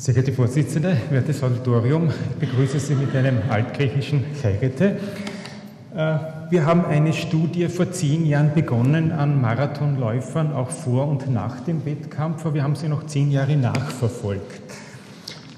[0.00, 4.96] Sehr geehrte Vorsitzende, wertes Auditorium, ich begrüße Sie mit einem altgriechischen Chairete.
[5.92, 6.18] Äh,
[6.50, 11.84] wir haben eine Studie vor zehn Jahren begonnen an Marathonläufern, auch vor und nach dem
[11.84, 14.72] Wettkampf, aber wir haben sie noch zehn Jahre nachverfolgt.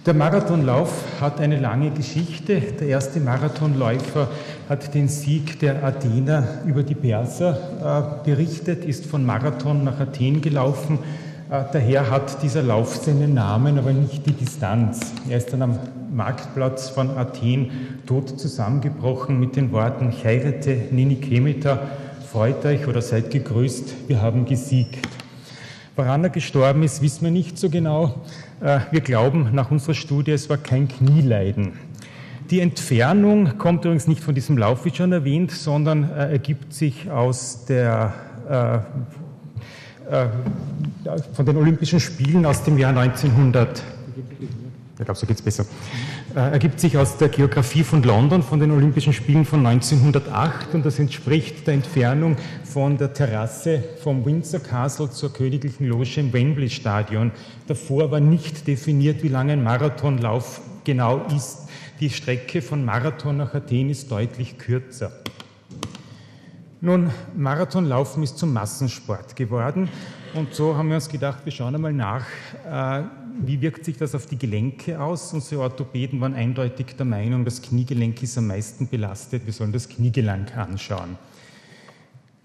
[0.06, 2.62] Der Marathonlauf hat eine lange Geschichte.
[2.80, 4.30] Der erste Marathonläufer
[4.70, 10.40] hat den Sieg der Athener über die Perser äh, berichtet, ist von Marathon nach Athen
[10.40, 10.98] gelaufen
[11.50, 15.12] daher hat dieser Lauf seinen Namen, aber nicht die Distanz.
[15.28, 15.78] Er ist dann am
[16.12, 17.70] Marktplatz von Athen
[18.06, 21.80] tot zusammengebrochen mit den Worten Chairete Nini Kemeta,
[22.30, 25.08] freut euch oder seid gegrüßt, wir haben gesiegt.
[25.96, 28.14] Woran er gestorben ist, wissen wir nicht so genau.
[28.60, 31.72] Äh, wir glauben nach unserer Studie, es war kein Knieleiden.
[32.50, 37.10] Die Entfernung kommt übrigens nicht von diesem Lauf, wie schon erwähnt, sondern äh, ergibt sich
[37.10, 38.14] aus der
[38.48, 38.78] äh,
[41.32, 43.82] von den Olympischen Spielen aus dem Jahr 1900.
[44.98, 45.64] Ich glaube, so geht es besser.
[46.34, 50.84] Äh, ergibt sich aus der Geografie von London, von den Olympischen Spielen von 1908 und
[50.84, 56.68] das entspricht der Entfernung von der Terrasse vom Windsor Castle zur königlichen Loge im Wembley
[56.68, 57.32] Stadion.
[57.66, 61.60] Davor war nicht definiert, wie lange ein Marathonlauf genau ist.
[62.00, 65.12] Die Strecke von Marathon nach Athen ist deutlich kürzer.
[66.82, 69.90] Nun, Marathonlaufen ist zum Massensport geworden
[70.32, 72.24] und so haben wir uns gedacht, wir schauen einmal nach,
[72.66, 73.02] äh,
[73.42, 75.34] wie wirkt sich das auf die Gelenke aus.
[75.34, 79.90] Unsere Orthopäden waren eindeutig der Meinung, das Kniegelenk ist am meisten belastet, wir sollen das
[79.90, 81.18] Kniegelenk anschauen.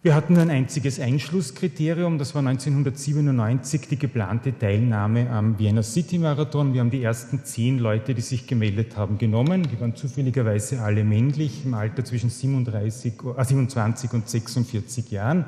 [0.06, 6.76] Wir hatten ein einziges Einschlusskriterium, das war 1997 die geplante Teilnahme am Vienna City Marathon.
[6.76, 9.64] Wir haben die ersten zehn Leute, die sich gemeldet haben, genommen.
[9.64, 15.46] Die waren zufälligerweise alle männlich im Alter zwischen 37, äh 27 und 46 Jahren.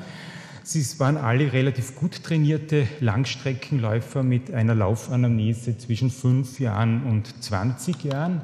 [0.63, 8.05] Sie waren alle relativ gut trainierte Langstreckenläufer mit einer Laufanamnese zwischen fünf Jahren und 20
[8.05, 8.41] Jahren.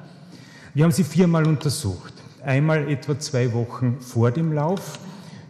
[0.75, 2.13] Wir haben sie viermal untersucht.
[2.43, 4.99] Einmal etwa zwei Wochen vor dem Lauf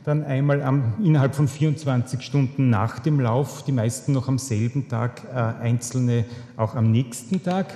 [0.04, 4.88] dann einmal am, innerhalb von 24 Stunden nach dem Lauf, die meisten noch am selben
[4.90, 6.26] Tag, äh, einzelne
[6.58, 7.74] auch am nächsten Tag,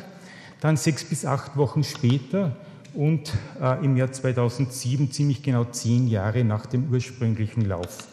[0.60, 2.56] dann sechs bis acht Wochen später
[2.94, 8.08] und äh, im Jahr 2007 ziemlich genau zehn Jahre nach dem ursprünglichen Lauf.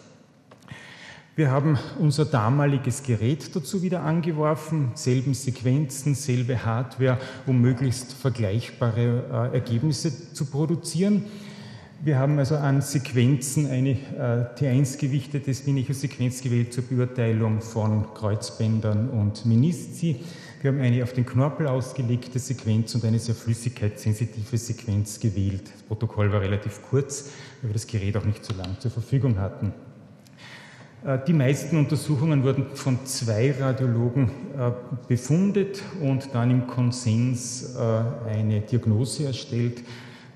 [1.36, 9.50] Wir haben unser damaliges Gerät dazu wieder angeworfen, selben Sequenzen, selbe Hardware, um möglichst vergleichbare
[9.52, 11.24] äh, Ergebnisse zu produzieren.
[12.02, 19.46] Wir haben also an Sequenzen eine äh, T1-gewichtetes Minico-Sequenz gewählt zur Beurteilung von Kreuzbändern und
[19.46, 20.20] Menisci.
[20.60, 25.70] Wir haben eine auf den Knorpel ausgelegte Sequenz und eine sehr flüssigkeitssensitive Sequenz gewählt.
[25.72, 27.30] Das Protokoll war relativ kurz,
[27.62, 29.72] weil wir das Gerät auch nicht so lang zur Verfügung hatten.
[31.04, 34.70] Äh, die meisten Untersuchungen wurden von zwei Radiologen äh,
[35.06, 39.82] befundet und dann im Konsens äh, eine Diagnose erstellt.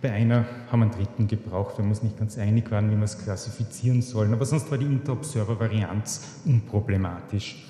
[0.00, 2.96] Bei einer haben wir einen dritten gebraucht, weil wir uns nicht ganz einig waren, wie
[2.96, 4.32] wir es klassifizieren sollen.
[4.32, 7.64] Aber sonst war die Interobserver-Varianz unproblematisch.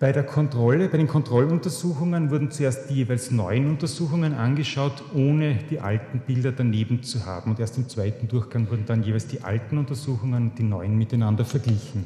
[0.00, 5.78] Bei der Kontrolle, bei den Kontrolluntersuchungen wurden zuerst die jeweils neuen Untersuchungen angeschaut, ohne die
[5.80, 7.52] alten Bilder daneben zu haben.
[7.52, 11.44] Und erst im zweiten Durchgang wurden dann jeweils die alten Untersuchungen und die neuen miteinander
[11.44, 12.04] verglichen.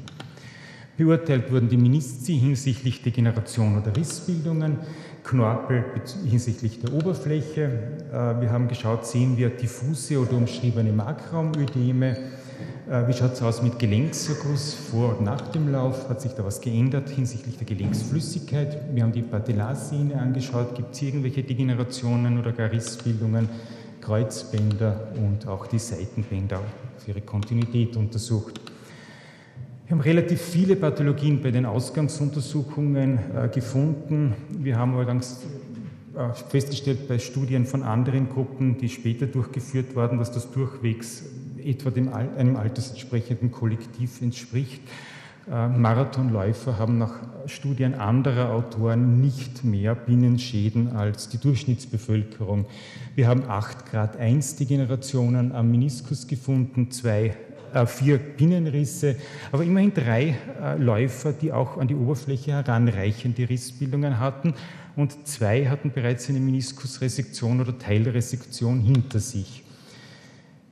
[0.96, 4.78] Beurteilt wurden die Menisci hinsichtlich Degeneration oder Rissbildungen,
[5.24, 5.84] Knorpel
[6.24, 7.70] hinsichtlich der Oberfläche.
[8.10, 12.16] Äh, wir haben geschaut, sehen wir diffuse oder umschriebene Markraumödeme.
[12.90, 16.08] Äh, wie schaut es aus mit Gelenkserguss vor und nach dem Lauf?
[16.08, 18.94] Hat sich da was geändert hinsichtlich der Gelenksflüssigkeit?
[18.94, 20.74] Wir haben die Patellarsehne angeschaut.
[20.74, 23.48] Gibt es irgendwelche Degenerationen oder gar Rissbildungen?
[24.00, 26.60] Kreuzbänder und auch die Seitenbänder
[26.98, 28.60] für ihre Kontinuität untersucht.
[29.92, 34.32] Wir haben relativ viele Pathologien bei den Ausgangsuntersuchungen äh, gefunden.
[34.48, 35.40] Wir haben allerdings
[36.16, 41.24] äh, festgestellt bei Studien von anderen Gruppen, die später durchgeführt wurden, dass das durchwegs
[41.62, 44.80] etwa dem, einem altersentsprechenden Kollektiv entspricht.
[45.50, 47.12] Äh, Marathonläufer haben nach
[47.44, 52.64] Studien anderer Autoren nicht mehr Binnenschäden als die Durchschnittsbevölkerung.
[53.14, 57.34] Wir haben 8 Grad 1 Degenerationen am Meniskus gefunden, zwei äh,
[57.86, 59.16] vier Binnenrisse,
[59.50, 64.54] aber immerhin drei äh, Läufer, die auch an die Oberfläche heranreichende Rissbildungen hatten
[64.96, 69.64] und zwei hatten bereits eine Meniskusresektion oder Teilresektion hinter sich.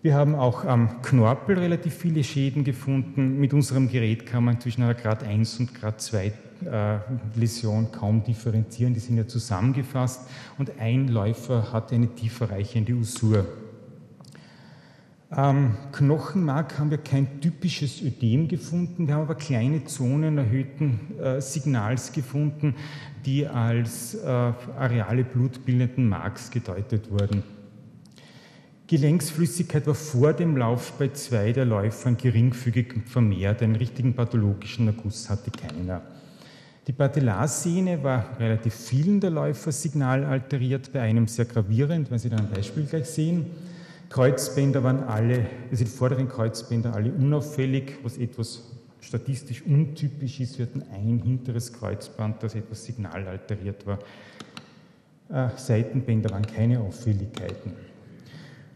[0.02, 3.38] Wir haben auch am Knorpel relativ viele Schäden gefunden.
[3.38, 6.32] Mit unserem Gerät kann man zwischen einer Grad 1 und Grad 2
[6.64, 6.98] äh,
[7.38, 8.94] Läsion kaum differenzieren.
[8.94, 10.26] Die sind ja zusammengefasst.
[10.56, 13.46] Und ein Läufer hatte eine tieferreichende Usur.
[15.30, 21.40] Am Knochenmark haben wir kein typisches Ödem gefunden, wir haben aber kleine Zonen erhöhten äh,
[21.40, 22.74] Signals gefunden,
[23.24, 27.44] die als äh, Areale blutbildenden Marks gedeutet wurden.
[28.88, 33.62] Gelenksflüssigkeit war vor dem Lauf bei zwei der Läufern geringfügig vermehrt.
[33.62, 36.02] Einen richtigen pathologischen Erguss hatte keiner.
[36.88, 42.40] Die Patellarsehne war relativ vielen der Läufer signalalteriert, bei einem sehr gravierend, wenn Sie dann
[42.40, 43.46] ein Beispiel gleich sehen.
[44.10, 48.64] Kreuzbänder waren alle, also die vorderen Kreuzbänder alle unauffällig, was etwas
[49.00, 50.58] statistisch untypisch ist.
[50.58, 54.00] Wir hatten ein hinteres Kreuzband, das etwas signalalteriert war.
[55.30, 57.72] Äh, Seitenbänder waren keine Auffälligkeiten.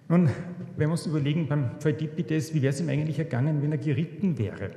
[0.08, 0.28] Nun,
[0.76, 4.38] wenn wir uns überlegen beim Pfeidipides, wie wäre es ihm eigentlich ergangen, wenn er geritten
[4.38, 4.70] wäre?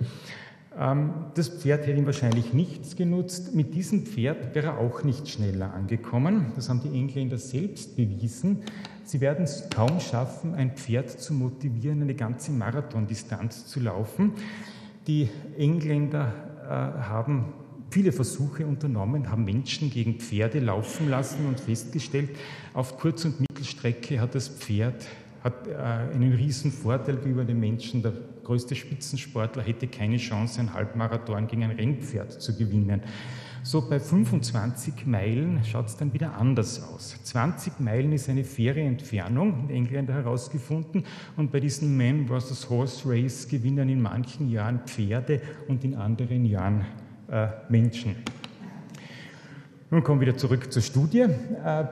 [0.76, 3.54] Ähm, das Pferd hätte ihm wahrscheinlich nichts genutzt.
[3.54, 6.54] Mit diesem Pferd wäre er auch nicht schneller angekommen.
[6.56, 8.64] Das haben die Engländer selbst bewiesen.
[9.08, 14.34] Sie werden es kaum schaffen, ein Pferd zu motivieren, eine ganze Marathondistanz zu laufen.
[15.08, 16.34] Die Engländer
[16.66, 16.68] äh,
[17.04, 17.54] haben
[17.90, 22.32] viele Versuche unternommen, haben Menschen gegen Pferde laufen lassen und festgestellt,
[22.74, 25.08] auf Kurz- und Mittelstrecke hat das Pferd
[25.42, 28.02] hat, äh, einen riesen Vorteil gegenüber den Menschen.
[28.02, 28.12] Der
[28.44, 33.02] größte Spitzensportler hätte keine Chance, ein Halbmarathon gegen ein Rennpferd zu gewinnen.
[33.64, 37.18] So bei 25 Meilen schaut es dann wieder anders aus.
[37.24, 41.04] 20 Meilen ist eine faire Entfernung, Engländer herausgefunden.
[41.36, 42.70] Und bei diesen Man vs.
[42.70, 46.86] Horse Race gewinnen in manchen Jahren Pferde und in anderen Jahren
[47.30, 48.16] äh, Menschen.
[49.90, 51.22] Nun kommen wir wieder zurück zur Studie.
[51.22, 51.86] Äh,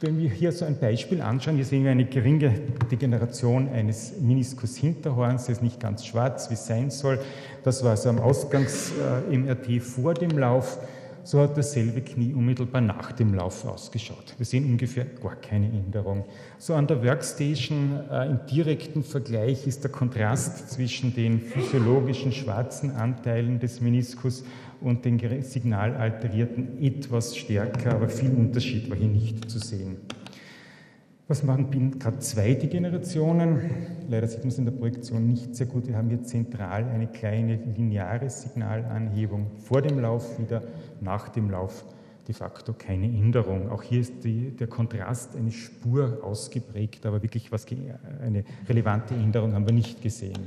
[0.00, 2.50] wenn wir hier so ein Beispiel anschauen, hier sehen wir eine geringe
[2.90, 7.18] Degeneration eines Meniskus Hinterhorns, das ist nicht ganz schwarz, wie es sein soll.
[7.62, 10.78] Das war also am Ausgangs-MRT äh, vor dem Lauf.
[11.24, 14.34] So hat dasselbe Knie unmittelbar nach dem Lauf ausgeschaut.
[14.36, 16.26] Wir sehen ungefähr gar keine Änderung.
[16.58, 22.90] So an der Workstation äh, im direkten Vergleich ist der Kontrast zwischen den physiologischen schwarzen
[22.90, 24.44] Anteilen des Meniskus
[24.82, 29.96] und den signalalterierten etwas stärker, aber viel Unterschied war hier nicht zu sehen.
[31.26, 33.58] Was machen BIN-K2-Degenerationen?
[34.10, 35.88] Leider sieht man es in der Projektion nicht sehr gut.
[35.88, 40.62] Wir haben hier zentral eine kleine lineare Signalanhebung vor dem Lauf, wieder
[41.00, 41.86] nach dem Lauf
[42.28, 43.70] de facto keine Änderung.
[43.70, 47.64] Auch hier ist die, der Kontrast eine Spur ausgeprägt, aber wirklich was,
[48.20, 50.46] eine relevante Änderung haben wir nicht gesehen.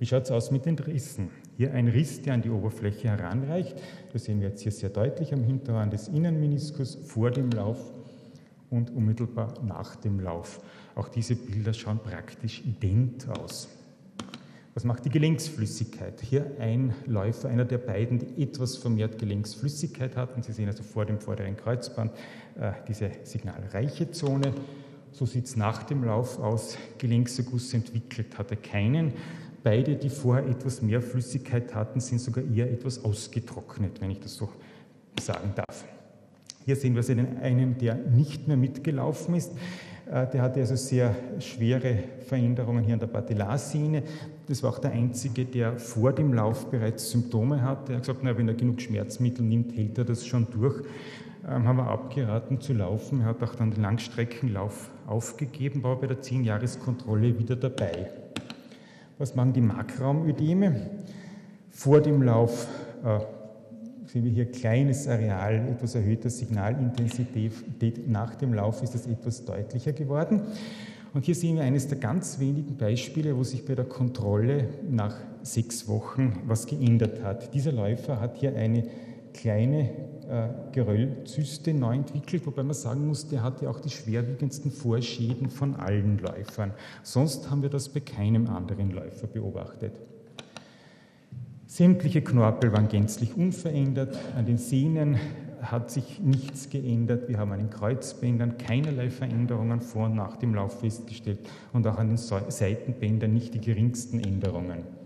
[0.00, 1.28] Wie schaut es aus mit den Rissen?
[1.56, 3.80] Hier ein Riss, der an die Oberfläche heranreicht.
[4.12, 7.78] Das sehen wir jetzt hier sehr deutlich am Hinterrand des Innenmeniskus vor dem Lauf
[8.70, 10.60] und unmittelbar nach dem Lauf.
[10.94, 13.68] Auch diese Bilder schauen praktisch ident aus.
[14.74, 16.20] Was macht die Gelenksflüssigkeit?
[16.20, 20.42] Hier ein Läufer, einer der beiden, die etwas vermehrt Gelenksflüssigkeit hatten.
[20.42, 22.12] Sie sehen also vor dem vorderen Kreuzband
[22.58, 24.54] äh, diese signalreiche Zone.
[25.10, 26.78] So sieht es nach dem Lauf aus.
[26.98, 29.12] Gelenkserguss entwickelt hat er keinen.
[29.64, 34.36] Beide, die vorher etwas mehr Flüssigkeit hatten, sind sogar eher etwas ausgetrocknet, wenn ich das
[34.36, 34.48] so
[35.20, 35.84] sagen darf.
[36.64, 39.52] Hier sehen wir einen, der nicht mehr mitgelaufen ist.
[40.10, 44.02] Äh, der hatte also sehr schwere Veränderungen hier an der Patellarsehne.
[44.46, 47.92] Das war auch der einzige, der vor dem Lauf bereits Symptome hatte.
[47.92, 50.82] Er hat gesagt, na, wenn er genug Schmerzmittel nimmt, hält er das schon durch.
[51.48, 53.20] Ähm, haben wir abgeraten zu laufen.
[53.20, 58.10] Er hat auch dann den Langstreckenlauf aufgegeben, war bei der 10-Jahres-Kontrolle wieder dabei.
[59.18, 60.90] Was machen die Markraumödeme?
[61.70, 62.66] Vor dem Lauf
[63.04, 63.20] äh,
[64.10, 68.08] sehen wir hier kleines Areal, etwas erhöhter Signalintensität.
[68.08, 70.42] Nach dem Lauf ist das etwas deutlicher geworden.
[71.12, 75.16] Und hier sehen wir eines der ganz wenigen Beispiele, wo sich bei der Kontrolle nach
[75.42, 77.54] sechs Wochen was geändert hat.
[77.54, 78.84] Dieser Läufer hat hier eine
[79.32, 79.90] kleine
[80.28, 85.76] äh, Geröllzyste neu entwickelt, wobei man sagen muss, der hatte auch die schwerwiegendsten Vorschäden von
[85.76, 86.72] allen Läufern.
[87.02, 89.92] Sonst haben wir das bei keinem anderen Läufer beobachtet.
[91.80, 94.14] Sämtliche Knorpel waren gänzlich unverändert.
[94.36, 95.18] An den Sehnen
[95.62, 97.26] hat sich nichts geändert.
[97.26, 101.38] Wir haben an den Kreuzbändern keinerlei Veränderungen vor und nach dem Lauf festgestellt
[101.72, 104.99] und auch an den Seitenbändern nicht die geringsten Änderungen.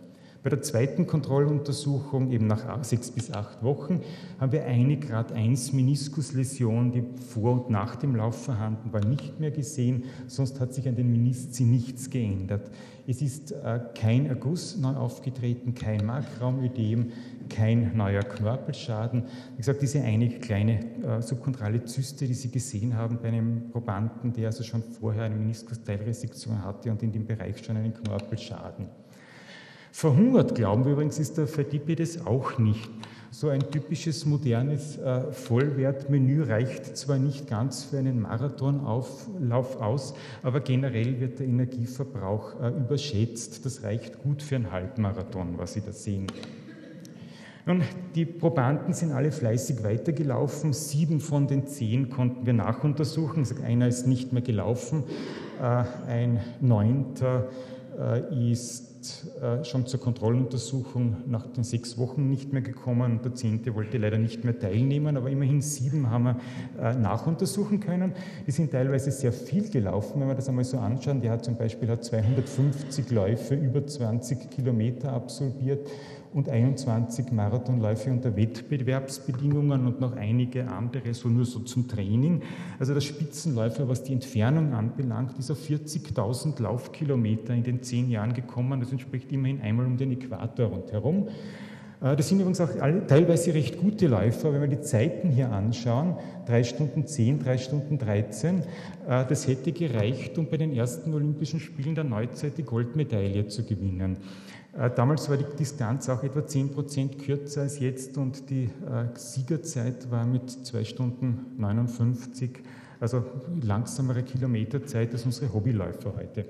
[0.45, 4.03] Bei der zweiten Kontrolluntersuchung, eben nach sechs bis acht Wochen,
[4.39, 9.41] haben wir eine Grad 1 Meniskusläsion, die vor und nach dem Lauf vorhanden war, nicht
[9.41, 10.05] mehr gesehen.
[10.27, 12.71] Sonst hat sich an den Meniszi nichts geändert.
[13.07, 17.13] Es ist äh, kein Erguss neu aufgetreten, kein Markraumödem,
[17.49, 19.25] kein neuer Knorpelschaden.
[19.53, 24.35] Wie gesagt, diese eine kleine äh, subkontrale Zyste, die Sie gesehen haben bei einem Probanden,
[24.35, 29.04] der also schon vorher eine Meniskusteilresektion hatte und in dem Bereich schon einen Knorpelschaden.
[29.97, 32.91] Verhungert, glauben wir übrigens, ist der Phidippides auch nicht,
[33.35, 40.61] So ein typisches modernes äh, Vollwertmenü reicht zwar nicht ganz für einen Marathonauflauf aus, aber
[40.61, 43.65] generell wird der Energieverbrauch äh, überschätzt.
[43.67, 46.29] Das reicht gut für einen Halbmarathon, was Sie da sehen.
[47.67, 47.83] Nun,
[48.15, 50.73] die Probanden sind alle fleißig weitergelaufen.
[50.73, 53.45] Sieben von den zehn konnten wir nachuntersuchen.
[53.65, 55.03] Einer ist nicht mehr gelaufen.
[55.61, 57.49] Äh, ein neunter
[57.99, 58.23] äh,
[59.41, 63.21] äh, schon zur Kontrolluntersuchung nach den sechs Wochen nicht mehr gekommen.
[63.25, 66.37] Der zehnte wollte leider nicht mehr teilnehmen, aber immerhin sieben haben wir
[66.81, 68.13] äh, nachuntersuchen können.
[68.47, 71.21] Die sind teilweise sehr viel gelaufen, wenn wir das einmal so anschauen.
[71.21, 75.89] Der hat zum Beispiel hat 250 Läufe über 20 Kilometer absolviert
[76.35, 82.43] und 21 Marathonläufe unter Wettbewerbsbedingungen und noch einige andere so nur so zum Training.
[82.79, 88.35] Also der Spitzenläufer, was die Entfernung anbelangt, ist auf 40.000 Laufkilometer in den zehn Jahren
[88.35, 88.81] gekommen.
[88.81, 91.29] Das entspricht immerhin einmal um den Äquator rundherum.
[92.05, 95.51] Äh, das sind übrigens auch alle, teilweise recht gute Läufer, wenn wir die Zeiten hier
[95.51, 98.61] anschauen, 3 Stunden 10, 3 Stunden 13,
[99.09, 103.65] äh, das hätte gereicht, um bei den ersten Olympischen Spielen der Neuzeit die Goldmedaille zu
[103.65, 104.19] gewinnen.
[104.79, 109.17] Äh, damals war die Distanz auch etwa 10 Prozent kürzer als jetzt und die äh,
[109.17, 112.51] Siegerzeit war mit 2 Stunden 59,
[113.01, 113.25] also
[113.63, 116.47] langsamere Kilometerzeit als unsere Hobbyläufer heute.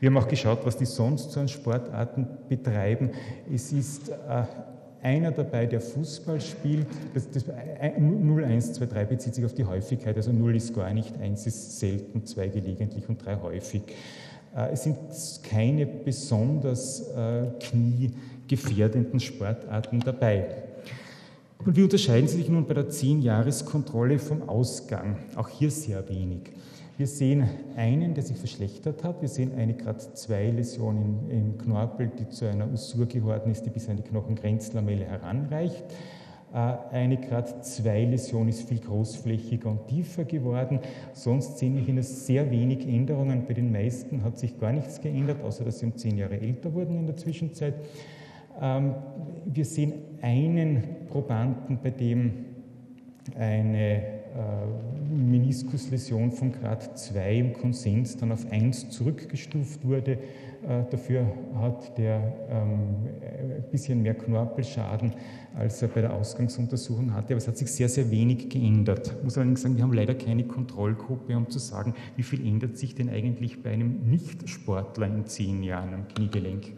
[0.00, 3.10] Wir haben auch geschaut, was die sonst so an Sportarten betreiben.
[3.52, 4.44] Es ist äh,
[5.02, 6.86] einer dabei, der Fußball spielt.
[7.12, 7.44] Das, das
[7.98, 10.16] 0, 1, 2, 3 bezieht sich auf die Häufigkeit.
[10.16, 13.82] Also 0 ist gar nicht, 1 ist selten, 2 gelegentlich und 3 häufig.
[14.56, 14.96] Äh, es sind
[15.42, 20.46] keine besonders äh, kniegefährdenden Sportarten dabei.
[21.64, 25.18] Und wie unterscheiden sie sich nun bei der 10-Jahres-Kontrolle vom Ausgang?
[25.36, 26.50] Auch hier sehr wenig.
[26.96, 29.20] Wir sehen einen, der sich verschlechtert hat.
[29.20, 33.70] Wir sehen eine Grad 2 Läsion im Knorpel, die zu einer Usur geworden ist, die
[33.70, 35.84] bis an die Knochengrenzlamelle heranreicht.
[36.52, 40.80] Äh, eine Grad 2 Läsion ist viel großflächiger und tiefer geworden.
[41.12, 43.46] Sonst sehen wir hier sehr wenig Änderungen.
[43.46, 46.74] Bei den meisten hat sich gar nichts geändert, außer dass sie um zehn Jahre älter
[46.74, 47.74] wurden in der Zwischenzeit.
[48.60, 48.94] Ähm,
[49.44, 49.92] wir sehen
[50.22, 52.46] einen Probanden, bei dem
[53.36, 60.18] eine äh, Meniskusläsion von Grad 2 im Konsens dann auf 1 zurückgestuft wurde.
[60.68, 61.26] Äh, dafür
[61.56, 65.12] hat der ähm, ein bisschen mehr Knorpelschaden,
[65.56, 67.32] als er bei der Ausgangsuntersuchung hatte.
[67.32, 69.14] Aber es hat sich sehr, sehr wenig geändert.
[69.18, 72.76] Ich muss allerdings sagen, wir haben leider keine Kontrollgruppe, um zu sagen, wie viel ändert
[72.76, 76.72] sich denn eigentlich bei einem Nicht-Sportler in zehn Jahren am Kniegelenk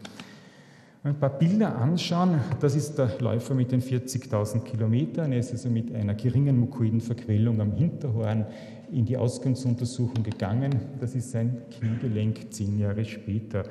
[1.03, 2.39] ein paar Bilder anschauen.
[2.61, 5.33] Das ist der Läufer mit den 40.000 Kilometern.
[5.33, 8.45] Er ist also mit einer geringen mukoiden Verquellung am Hinterhorn
[8.93, 10.71] in die Ausgangsuntersuchung gegangen.
[10.99, 13.63] Das ist sein Kniegelenk zehn Jahre später.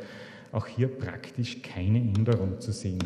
[0.52, 3.05] Auch hier praktisch keine Änderung zu sehen.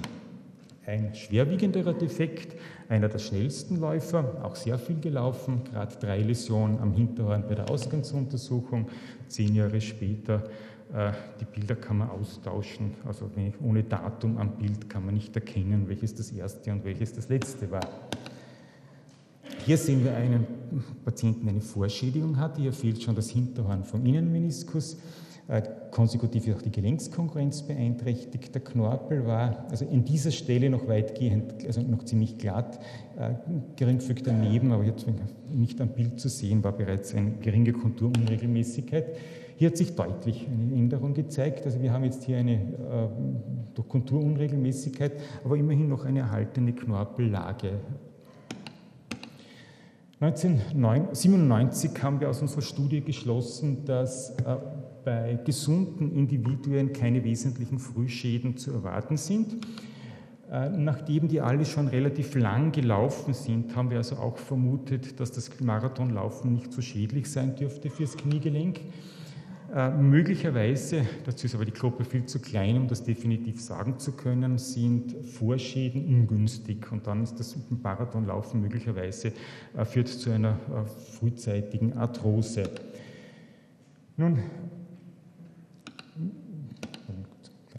[0.84, 2.56] Ein schwerwiegenderer Defekt,
[2.88, 7.68] einer der schnellsten Läufer, auch sehr viel gelaufen, gerade drei Läsionen am Hinterhorn bei der
[7.68, 8.88] Ausgangsuntersuchung,
[9.26, 10.44] zehn Jahre später
[10.92, 13.30] äh, die Bilder kann man austauschen, also
[13.60, 17.70] ohne Datum am Bild kann man nicht erkennen, welches das erste und welches das letzte
[17.70, 17.80] war.
[19.66, 20.46] Hier sehen wir einen
[21.04, 22.56] Patienten, der eine Vorschädigung hat.
[22.56, 24.96] Hier fehlt schon das Hinterhorn vom Innenmeniskus.
[25.48, 28.54] Äh, konsekutiv ist auch die Gelenkskonkurrenz beeinträchtigt.
[28.54, 32.78] Der Knorpel war also in dieser Stelle noch weitgehend, also noch ziemlich glatt,
[33.18, 33.34] äh,
[33.74, 35.04] geringfügig daneben, aber jetzt
[35.52, 39.16] nicht am Bild zu sehen, war bereits eine geringe Konturunregelmäßigkeit.
[39.56, 41.66] Hier hat sich deutlich eine Änderung gezeigt.
[41.66, 47.80] Also wir haben jetzt hier eine äh, Konturunregelmäßigkeit, aber immerhin noch eine erhaltene Knorpellage.
[50.18, 54.56] 1997 haben wir aus unserer Studie geschlossen, dass äh,
[55.04, 59.66] bei gesunden Individuen keine wesentlichen Frühschäden zu erwarten sind.
[60.50, 65.32] Äh, nachdem die alle schon relativ lang gelaufen sind, haben wir also auch vermutet, dass
[65.32, 68.80] das Marathonlaufen nicht so schädlich sein dürfte fürs Kniegelenk.
[69.76, 74.12] Äh, möglicherweise, dazu ist aber die Gruppe viel zu klein, um das definitiv sagen zu
[74.12, 79.34] können, sind Vorschäden ungünstig und dann ist das Marathonlaufen möglicherweise
[79.76, 80.86] äh, führt zu einer äh,
[81.18, 82.70] frühzeitigen Arthrose.
[84.16, 84.38] Nun,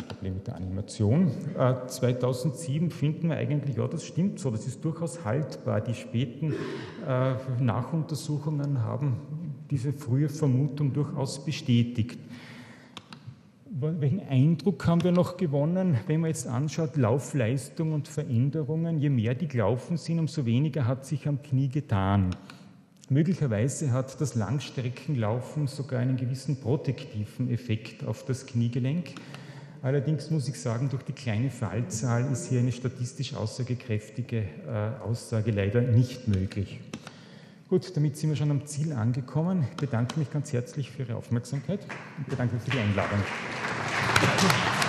[0.08, 1.32] Problem mit der Animation.
[1.88, 5.82] 2007 finden wir eigentlich, ja, das stimmt so, das ist durchaus haltbar.
[5.82, 6.54] Die späten
[7.60, 9.18] Nachuntersuchungen haben
[9.70, 12.20] diese frühe Vermutung durchaus bestätigt.
[13.80, 19.00] Welchen Eindruck haben wir noch gewonnen, wenn man jetzt anschaut, Laufleistung und Veränderungen?
[19.00, 22.32] Je mehr die gelaufen sind, umso weniger hat sich am Knie getan.
[23.10, 29.12] Möglicherweise hat das Langstreckenlaufen sogar einen gewissen protektiven Effekt auf das Kniegelenk.
[29.82, 35.52] Allerdings muss ich sagen, durch die kleine Fallzahl ist hier eine statistisch aussagekräftige äh, Aussage
[35.52, 36.80] leider nicht möglich.
[37.70, 39.68] Gut, damit sind wir schon am Ziel angekommen.
[39.70, 41.82] Ich bedanke mich ganz herzlich für Ihre Aufmerksamkeit
[42.18, 43.20] und bedanke mich für die Einladung.
[44.24, 44.87] Applaus